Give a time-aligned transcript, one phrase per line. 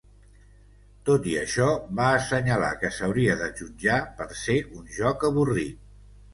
[1.09, 1.67] Tot i això,
[1.99, 5.81] va assenyalar que s'hauria de jutjar per ser un joc avorrit.